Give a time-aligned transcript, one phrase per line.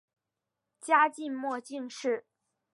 [0.79, 2.25] 嘉靖末进士。